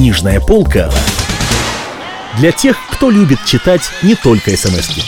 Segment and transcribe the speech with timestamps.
[0.00, 0.90] Книжная полка
[2.38, 5.02] для тех, кто любит читать не только смс -ки.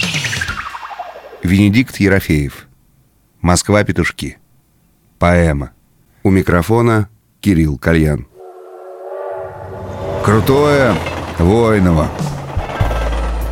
[1.42, 2.66] Венедикт Ерофеев.
[3.40, 4.36] Москва-петушки
[5.18, 5.70] Поэма.
[6.22, 7.08] У микрофона
[7.40, 8.26] Кирилл Кальян.
[10.22, 10.94] Крутое
[11.38, 12.10] Воиново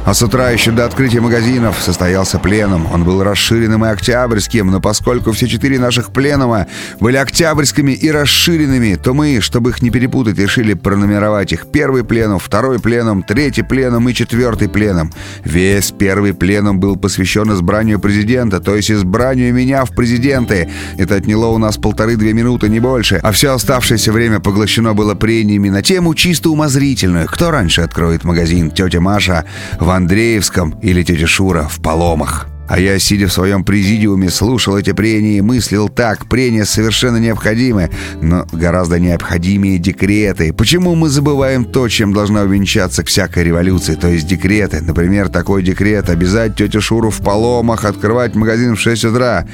[0.04, 2.88] а с утра еще до открытия магазинов состоялся пленум.
[2.92, 6.66] Он был расширенным и октябрьским, но поскольку все четыре наших пленума
[7.00, 11.66] были октябрьскими и расширенными, то мы, чтобы их не перепутать, решили пронумеровать их.
[11.66, 15.12] Первый пленум, второй пленум, третий пленум и четвертый пленум.
[15.44, 20.68] Весь первый пленум был посвящен избранию президента, то есть избранию меня в президенты.
[20.96, 23.20] Это отняло у нас полторы-две минуты, не больше.
[23.22, 27.26] А все оставшееся время поглощено было прениями на тему чисто умозрительную.
[27.26, 28.70] Кто раньше откроет магазин?
[28.70, 29.44] Тетя Маша
[29.90, 32.46] в Андреевском или тетя Шура в Поломах.
[32.68, 36.28] А я, сидя в своем президиуме, слушал эти прения и мыслил так.
[36.28, 37.90] Прения совершенно необходимы,
[38.22, 40.52] но гораздо необходимее декреты.
[40.52, 44.80] Почему мы забываем то, чем должна увенчаться всякая революция, то есть декреты?
[44.80, 49.48] Например, такой декрет– обязать тетю Шуру в Поломах открывать магазин в 6 утра.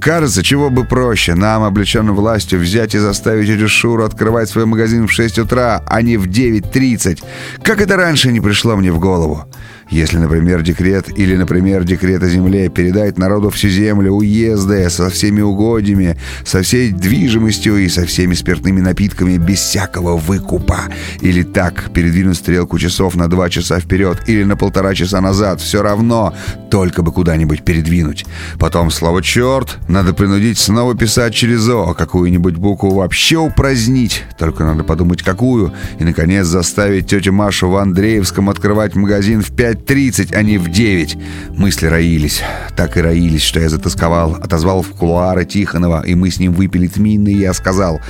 [0.00, 5.08] Кажется, чего бы проще, нам, облеченным властью, взять и заставить тетю Шуру открывать свой магазин
[5.08, 7.24] в 6 утра, а не в 9.30.
[7.64, 9.46] Как это раньше не пришло мне в голову?
[9.90, 15.40] Если, например, декрет или, например, декрет о земле передает народу всю землю, уезды со всеми
[15.40, 20.82] угодьями, со всей движимостью и со всеми спиртными напитками без всякого выкупа,
[21.20, 25.82] или так передвинуть стрелку часов на два часа вперед или на полтора часа назад, все
[25.82, 26.34] равно,
[26.70, 28.24] только бы куда-нибудь передвинуть.
[28.58, 34.84] Потом слово «черт» надо принудить снова писать через «о», какую-нибудь букву вообще упразднить, только надо
[34.84, 40.42] подумать какую, и, наконец, заставить тетю Машу в Андреевском открывать магазин в пять 9.30, а
[40.42, 41.16] не в 9.
[41.50, 42.42] Мысли роились.
[42.76, 44.34] Так и роились, что я затасковал.
[44.34, 48.00] Отозвал в кулуары Тихонова, и мы с ним выпили тмины, и я сказал,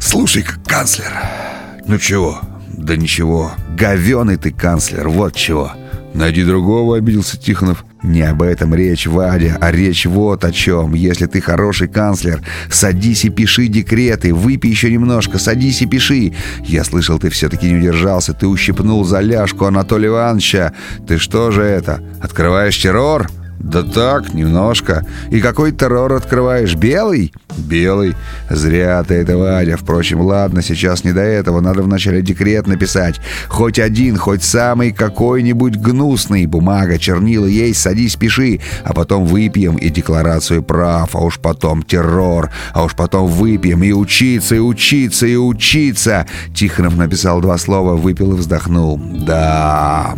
[0.00, 1.12] «Слушай-ка, канцлер,
[1.86, 5.72] ну чего?» «Да ничего, говеный ты, канцлер, вот чего!»
[6.14, 7.84] «Найди другого»,— обиделся Тихонов.
[8.02, 10.94] «Не об этом речь, Вадя, а речь вот о чем.
[10.94, 16.32] Если ты хороший канцлер, садись и пиши декреты, выпей еще немножко, садись и пиши.
[16.64, 20.72] Я слышал, ты все-таки не удержался, ты ущипнул за ляжку Анатолия Ивановича.
[21.08, 25.04] Ты что же это, открываешь террор?» «Да так, немножко.
[25.30, 26.74] И какой террор открываешь?
[26.76, 28.14] Белый?» «Белый.
[28.48, 29.76] Зря ты это, Вадя.
[29.76, 31.60] Впрочем, ладно, сейчас не до этого.
[31.60, 33.20] Надо вначале декрет написать.
[33.48, 36.46] Хоть один, хоть самый какой-нибудь гнусный.
[36.46, 38.60] Бумага, чернила есть, садись, пиши.
[38.84, 41.16] А потом выпьем и декларацию прав.
[41.16, 42.50] А уж потом террор.
[42.72, 46.26] А уж потом выпьем и учиться, и учиться, и учиться».
[46.54, 48.98] Тихонов написал два слова, выпил и вздохнул.
[48.98, 50.16] «Да...»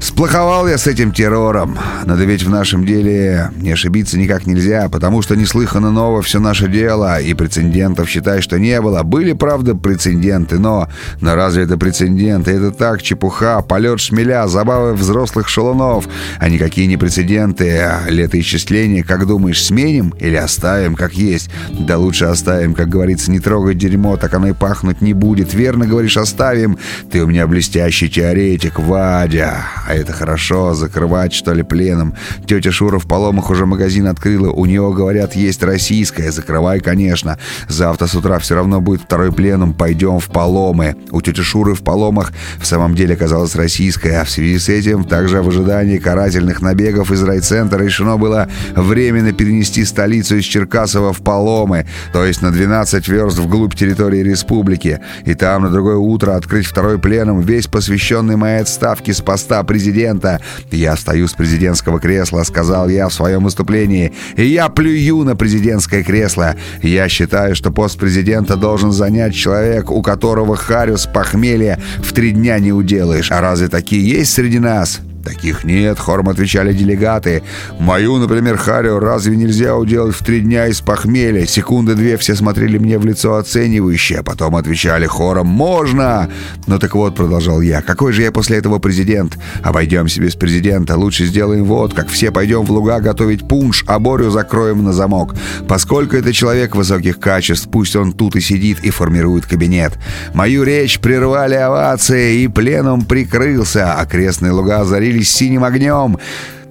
[0.00, 1.78] Сплоховал я с этим террором.
[2.04, 6.68] Надо ведь в нашем деле не ошибиться никак нельзя, потому что неслыханно ново все наше
[6.68, 9.02] дело, и прецедентов, считай, что не было.
[9.02, 10.88] Были, правда, прецеденты, но...
[11.20, 12.52] Но разве это прецеденты?
[12.52, 16.08] Это так, чепуха, полет шмеля, забавы взрослых шалунов,
[16.38, 17.78] а никакие не прецеденты.
[17.78, 21.50] А летоисчисления, как думаешь, сменим или оставим, как есть?
[21.70, 25.54] Да лучше оставим, как говорится, не трогай дерьмо, так оно и пахнуть не будет.
[25.54, 26.78] Верно говоришь, оставим?
[27.10, 29.66] Ты у меня блестящий теоретик, Вадя.
[29.88, 32.14] А это хорошо, закрывать, что ли, пленом.
[32.46, 34.50] Тетя Шура в Поломах уже магазин открыла.
[34.50, 36.30] У нее, говорят, есть российская.
[36.30, 37.38] Закрывай, конечно.
[37.68, 39.74] Завтра с утра все равно будет второй пленум.
[39.74, 40.96] Пойдем в Поломы.
[41.10, 44.20] У тети Шуры в Поломах в самом деле оказалась российская.
[44.20, 49.32] А в связи с этим, также в ожидании карательных набегов из райцентра решено было временно
[49.32, 55.00] перенести столицу из Черкасова в Поломы, то есть на 12 верст вглубь территории республики.
[55.24, 60.40] И там на другое утро открыть второй пленум, весь посвященный моей отставке с поста президента.
[60.70, 66.02] Я встаю с президентского кресла, сказал я в своем выступлении, и я плюю на президентское
[66.02, 66.56] кресло.
[66.82, 72.58] Я считаю, что пост президента должен занять человек, у которого Хариус похмелья в три дня
[72.58, 73.30] не уделаешь.
[73.30, 75.00] А разве такие есть среди нас?
[75.26, 77.42] «Таких нет»,— хором отвечали делегаты.
[77.80, 82.78] «Мою, например, Харю разве нельзя уделать в три дня из похмелья?» Секунды две все смотрели
[82.78, 86.30] мне в лицо оценивающе, а потом отвечали хором «Можно!»
[86.68, 89.36] «Ну так вот»,— продолжал я,— «какой же я после этого президент?
[89.64, 94.30] Обойдемся без президента, лучше сделаем вот, как все пойдем в луга готовить пунш, а Борю
[94.30, 95.34] закроем на замок.
[95.66, 99.94] Поскольку это человек высоких качеств, пусть он тут и сидит и формирует кабинет.
[100.34, 106.18] Мою речь прервали овации, и пленум прикрылся, окрестные луга озарили загорелись синим огнем.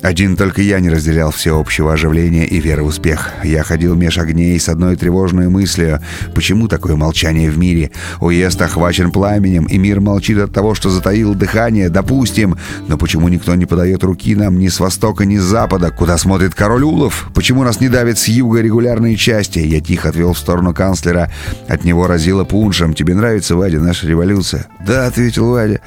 [0.05, 3.31] Один только я не разделял всеобщего оживления и веры в успех.
[3.43, 5.99] Я ходил меж огней с одной тревожной мыслью.
[6.35, 7.89] Почему такое молчание в мире?
[8.19, 12.55] Уезд охвачен пламенем, и мир молчит от того, что затаил дыхание, допустим.
[12.87, 15.89] Но почему никто не подает руки нам ни с востока, ни с запада?
[15.89, 17.27] Куда смотрит король Улов?
[17.33, 19.57] Почему нас не давит с юга регулярные части?
[19.57, 21.31] Я тихо отвел в сторону канцлера.
[21.67, 22.93] От него разило пуншем.
[22.93, 24.67] Тебе нравится, Вадя, наша революция?
[24.85, 25.79] Да, ответил Вадя.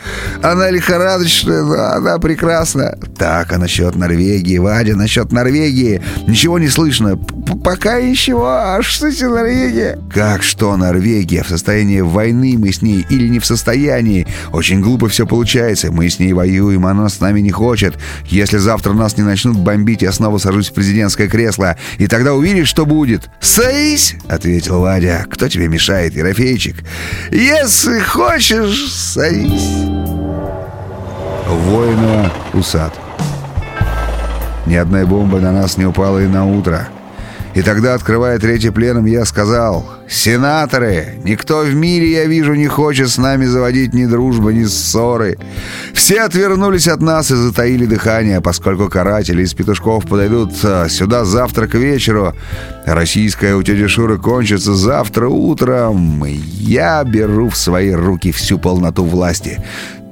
[0.42, 2.98] Она лихорадочная, но она прекрасна.
[3.16, 6.00] Так, а насчет Норвегии, Вадя, насчет Норвегии.
[6.26, 7.18] Ничего не слышно.
[7.62, 8.46] Пока ничего.
[8.46, 9.98] А что с Норвегия?
[10.10, 11.42] Как что Норвегия?
[11.42, 14.26] В состоянии войны мы с ней или не в состоянии?
[14.50, 15.92] Очень глупо все получается.
[15.92, 17.98] Мы с ней воюем, она с нами не хочет.
[18.24, 21.76] Если завтра нас не начнут бомбить, я снова сажусь в президентское кресло.
[21.98, 23.28] И тогда увидишь, что будет.
[23.40, 25.26] «Садись!»— ответил Вадя.
[25.30, 26.76] «Кто тебе мешает, Ерофейчик?»
[27.30, 29.74] «Если хочешь, садись!»
[31.46, 33.07] Воина усад.
[34.66, 36.88] Ни одной бомбы на нас не упала и на утро.
[37.54, 43.08] И тогда, открывая третий пленум, я сказал, «Сенаторы, никто в мире, я вижу, не хочет
[43.08, 45.38] с нами заводить ни дружбы, ни ссоры.
[45.92, 51.66] Все отвернулись от нас и затаили дыхание, поскольку каратели из петушков подойдут а, сюда завтра
[51.66, 52.32] к вечеру.
[52.86, 56.24] Российская у тети Шуры кончится завтра утром.
[56.24, 59.58] Я беру в свои руки всю полноту власти».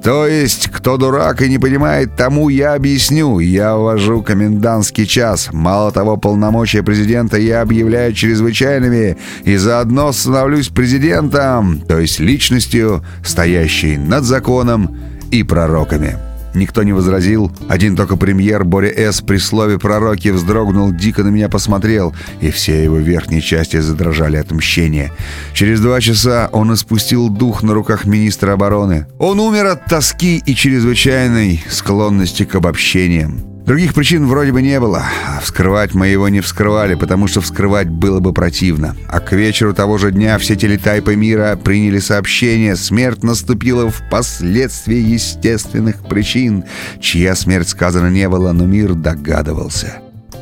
[0.07, 3.39] То есть, кто дурак и не понимает, тому я объясню.
[3.39, 5.49] Я ввожу комендантский час.
[5.51, 13.97] Мало того, полномочия президента я объявляю чрезвычайными и заодно становлюсь президентом, то есть личностью, стоящей
[13.97, 14.97] над законом
[15.29, 16.26] и пророками.
[16.57, 17.51] Никто не возразил.
[17.69, 19.21] Один только премьер Боря С.
[19.21, 24.51] при слове «пророки» вздрогнул, дико на меня посмотрел, и все его верхние части задрожали от
[24.51, 25.11] мщения.
[25.53, 29.05] Через два часа он испустил дух на руках министра обороны.
[29.19, 33.56] Он умер от тоски и чрезвычайной склонности к обобщениям.
[33.67, 35.03] Других причин вроде бы не было.
[35.27, 38.95] А вскрывать мы его не вскрывали, потому что вскрывать было бы противно.
[39.09, 42.77] А к вечеру того же дня все телетайпы мира приняли сообщение.
[42.77, 46.63] Смерть наступила впоследствии естественных причин.
[47.01, 49.97] Чья смерть сказано не было, но мир догадывался.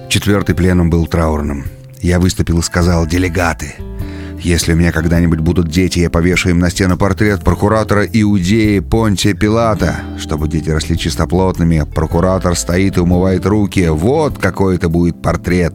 [0.08, 1.66] Четвертый пленум был траурным.
[2.02, 3.74] Я выступил и сказал «делегаты».
[4.46, 9.34] Если у меня когда-нибудь будут дети, я повешу им на стену портрет прокуратора Иудеи Понтия
[9.34, 10.02] Пилата.
[10.20, 13.88] Чтобы дети росли чистоплотными, прокуратор стоит и умывает руки.
[13.88, 15.74] Вот какой это будет портрет.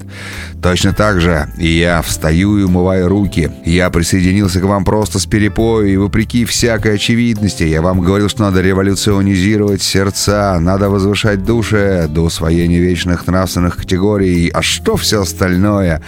[0.62, 3.50] Точно так же я встаю и умываю руки.
[3.64, 8.42] Я присоединился к вам просто с перепою, и вопреки всякой очевидности, я вам говорил, что
[8.42, 14.48] надо революционизировать сердца, надо возвышать души до усвоения вечных нравственных категорий.
[14.50, 16.02] А что все остальное?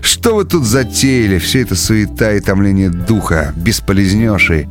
[0.00, 1.38] Что вы тут затеяли?
[1.38, 4.68] Все это суета и томление духа, бесполезнейший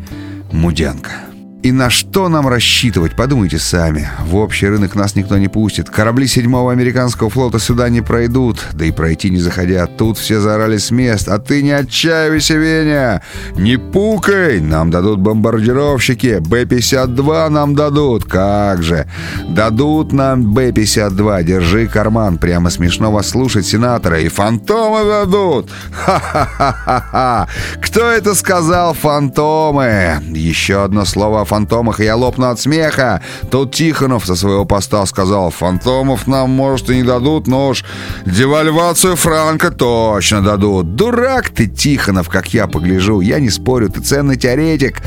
[0.51, 1.32] мудянка.
[1.63, 4.09] И на что нам рассчитывать, подумайте сами.
[4.25, 5.89] В общий рынок нас никто не пустит.
[5.89, 8.59] Корабли седьмого американского флота сюда не пройдут.
[8.73, 9.95] Да и пройти не захотят.
[9.95, 11.29] Тут все заорали с мест.
[11.29, 13.21] А ты не отчаивайся, Веня.
[13.55, 14.59] Не пукай.
[14.59, 16.39] Нам дадут бомбардировщики.
[16.39, 18.25] Б-52 нам дадут.
[18.25, 19.07] Как же.
[19.47, 21.43] Дадут нам Б-52.
[21.43, 22.39] Держи карман.
[22.39, 24.19] Прямо смешно вас слушать, сенатора.
[24.19, 25.71] И фантомы дадут.
[25.93, 27.47] Ха-ха-ха-ха-ха.
[27.81, 30.21] Кто это сказал, фантомы?
[30.33, 33.21] Еще одно слово о фантомах, и я лопну от смеха.
[33.51, 37.85] Тут Тихонов со своего поста сказал, фантомов нам, может, и не дадут, но уж
[38.25, 40.95] девальвацию франка точно дадут.
[40.95, 43.21] Дурак ты, Тихонов, как я погляжу.
[43.21, 44.97] Я не спорю, ты ценный теоретик.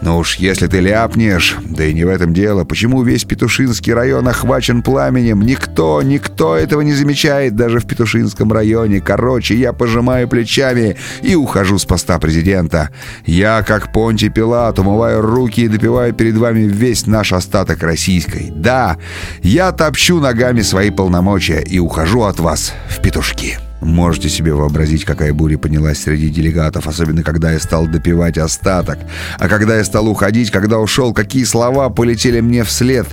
[0.00, 4.26] Но уж если ты ляпнешь, да и не в этом дело, почему весь Петушинский район
[4.26, 5.42] охвачен пламенем?
[5.42, 9.00] Никто, никто этого не замечает, даже в Петушинском районе.
[9.00, 12.90] Короче, я пожимаю плечами и ухожу с поста президента.
[13.24, 18.50] Я, как Понти Пилат, умываю руки и допиваю выпиваю перед вами весь наш остаток российской.
[18.50, 18.96] Да,
[19.42, 23.71] я топчу ногами свои полномочия и ухожу от вас в петушки».
[23.82, 28.98] Можете себе вообразить, какая буря поднялась среди делегатов, особенно когда я стал допивать остаток.
[29.38, 33.06] А когда я стал уходить, когда ушел, какие слова полетели мне вслед.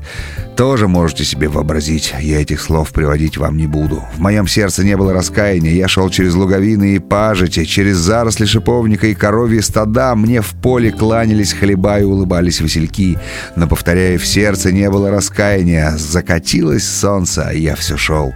[0.55, 2.13] Тоже можете себе вообразить.
[2.19, 4.03] Я этих слов приводить вам не буду.
[4.15, 5.71] В моем сердце не было раскаяния.
[5.71, 10.13] Я шел через луговины и пажити, через заросли шиповника и коровьи стада.
[10.15, 13.17] Мне в поле кланялись хлеба и улыбались васильки.
[13.55, 15.95] Но, повторяю, в сердце не было раскаяния.
[15.97, 18.33] Закатилось солнце, а я все шел.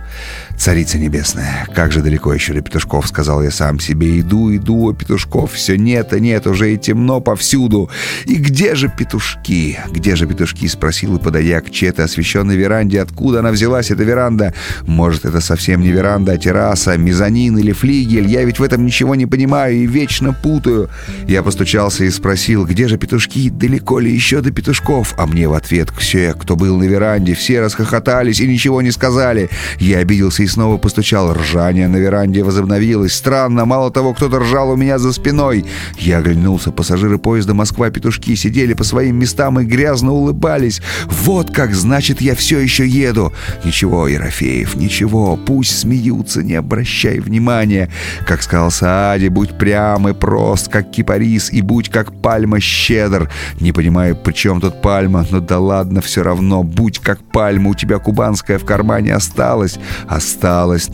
[0.57, 4.19] «Царица небесная, как же далеко еще до петушков»,— сказал я сам себе.
[4.19, 7.89] «Иду, иду, а петушков все нет и нет, уже и темно повсюду.
[8.25, 9.79] И где же петушки?
[9.91, 13.01] Где же петушки?»— спросил и, подойдя к чете освещенной веранде.
[13.01, 14.53] Откуда она взялась, эта веранда?
[14.83, 18.27] Может, это совсем не веранда, а терраса, мезонин или флигель?
[18.27, 20.89] Я ведь в этом ничего не понимаю и вечно путаю.
[21.27, 23.49] Я постучался и спросил, где же петушки?
[23.49, 25.13] Далеко ли еще до петушков?
[25.17, 29.49] А мне в ответ все, кто был на веранде, все расхохотались и ничего не сказали.
[29.79, 31.33] Я обиделся и снова постучал.
[31.33, 33.13] Ржание на веранде возобновилось.
[33.13, 35.65] Странно, мало того, кто-то ржал у меня за спиной.
[35.97, 36.71] Я оглянулся.
[36.71, 40.81] Пассажиры поезда «Москва-петушки» сидели по своим местам и грязно улыбались.
[41.07, 43.33] Вот как, значит, я все еще еду.
[43.63, 45.37] Ничего, Ерофеев, ничего.
[45.37, 47.89] Пусть смеются, не обращай внимания.
[48.27, 53.29] Как сказал Саади, будь прям и прост, как кипарис, и будь как пальма щедр.
[53.59, 56.63] Не понимаю, при чем тут пальма, но да ладно, все равно.
[56.63, 59.77] Будь как пальма, у тебя кубанская в кармане осталась.
[60.07, 60.32] Осталась.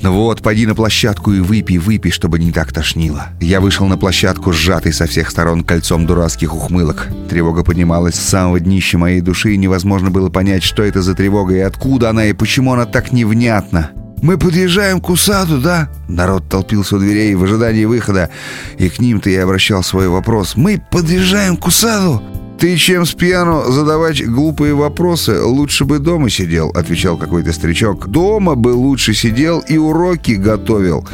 [0.02, 3.28] Ну вот, пойди на площадку и выпей, выпей, чтобы не так тошнило.
[3.40, 7.08] Я вышел на площадку, сжатый со всех сторон кольцом дурацких ухмылок.
[7.30, 11.56] Тревога поднималась с самого днища моей души, и невозможно было понять, что это за тревога
[11.56, 13.92] и откуда она, и почему она так невнятна.
[14.22, 18.30] «Мы подъезжаем к усаду, да?» Народ толпился у дверей в ожидании выхода,
[18.78, 20.58] и к ним-то я обращал свой вопрос.
[20.58, 22.22] «Мы подъезжаем к усаду?»
[22.60, 25.42] «Ты чем с пьяну задавать глупые вопросы?
[25.42, 28.08] Лучше бы дома сидел»,— отвечал какой-то старичок.
[28.08, 31.08] «Дома бы лучше сидел и уроки готовил.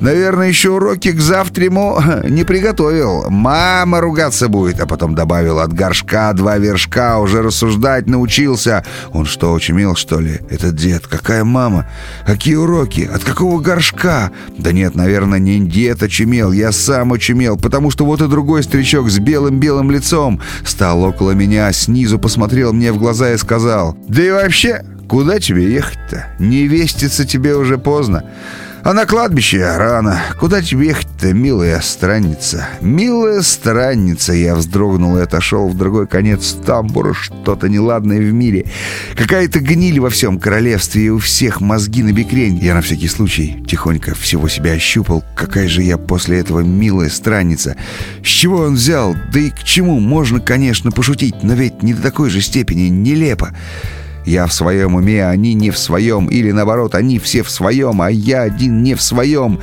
[0.00, 3.30] Наверное, еще уроки к завтраму не приготовил.
[3.30, 4.80] Мама ругаться будет».
[4.80, 8.84] А потом добавил «от горшка два вершка, уже рассуждать научился».
[9.12, 10.40] Он что, очумел, что ли?
[10.50, 11.88] Этот дед, какая мама?
[12.26, 13.08] Какие уроки?
[13.12, 14.32] От какого горшка?
[14.56, 19.08] Да нет, наверное, не дед очумел, я сам очумел, потому что вот и другой старичок
[19.08, 24.22] с белым-белым лицом стал встал около меня, снизу посмотрел мне в глаза и сказал, «Да
[24.22, 26.28] и вообще, куда тебе ехать-то?
[26.38, 28.24] Не веститься тебе уже поздно.
[28.84, 30.20] А на кладбище рано.
[30.38, 32.68] Куда тебе ехать-то, милая странница?
[32.80, 37.12] Милая странница!» Я вздрогнул и отошел в другой конец тамбура.
[37.12, 38.66] Что-то неладное в мире.
[39.16, 42.58] Какая-то гниль во всем королевстве, и у всех мозги на бекрень.
[42.58, 45.24] Я на всякий случай тихонько всего себя ощупал.
[45.34, 47.76] Какая же я после этого милая странница.
[48.22, 49.14] С чего он взял?
[49.32, 49.98] Да и к чему?
[49.98, 53.54] Можно, конечно, пошутить, но ведь не до такой же степени нелепо.
[54.28, 56.26] Я в своем уме, они не в своем.
[56.26, 59.58] Или наоборот, они все в своем, а я один не в своем.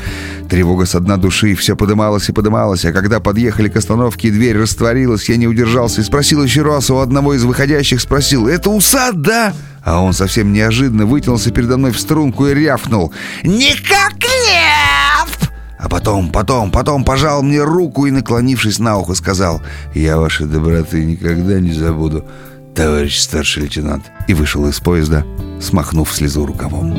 [0.50, 2.84] Тревога с дна души все подымалась и подымалась.
[2.84, 6.90] А когда подъехали к остановке и дверь растворилась, я не удержался и спросил еще раз
[6.90, 9.54] у одного из выходящих, спросил, «Это усад, да?»
[9.84, 13.14] А он совсем неожиданно вытянулся передо мной в струнку и рявкнул.
[13.44, 19.62] «Никак лев!» А потом, потом, потом пожал мне руку и, наклонившись на ухо, сказал,
[19.94, 22.26] «Я вашей доброты никогда не забуду»
[22.76, 25.26] товарищ старший лейтенант, и вышел из поезда,
[25.62, 26.94] смахнув слезу рукавом.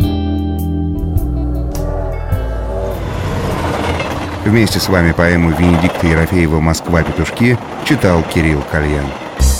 [4.44, 7.02] Вместе с вами поэму Венедикта Ерофеева «Москва.
[7.02, 9.06] Петушки» читал Кирилл Кальян.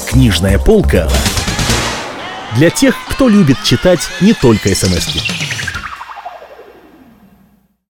[0.08, 1.08] Книжная полка
[2.56, 5.45] для тех, кто любит читать не только смс -ки.